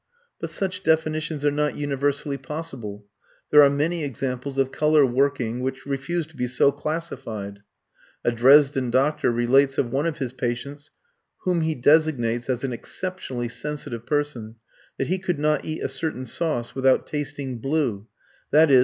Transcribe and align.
But 0.39 0.49
such 0.49 0.81
definitions 0.81 1.45
are 1.45 1.51
not 1.51 1.75
universally 1.77 2.35
possible. 2.39 3.05
There 3.51 3.61
are 3.61 3.69
many 3.69 4.03
examples 4.03 4.57
of 4.57 4.71
colour 4.71 5.05
working 5.05 5.59
which 5.59 5.85
refuse 5.85 6.25
to 6.25 6.35
be 6.35 6.47
so 6.47 6.71
classified. 6.71 7.59
A 8.23 8.31
Dresden 8.31 8.89
doctor 8.89 9.31
relates 9.31 9.77
of 9.77 9.91
one 9.91 10.07
of 10.07 10.17
his 10.17 10.33
patients, 10.33 10.89
whom 11.41 11.61
he 11.61 11.75
designates 11.75 12.49
as 12.49 12.63
an 12.63 12.73
"exceptionally 12.73 13.47
sensitive 13.47 14.07
person," 14.07 14.55
that 14.97 15.05
he 15.05 15.19
could 15.19 15.37
not 15.37 15.65
eat 15.65 15.81
a 15.83 15.87
certain 15.87 16.25
sauce 16.25 16.73
without 16.73 17.05
tasting 17.05 17.59
"blue," 17.59 18.07
i.e. 18.51 18.79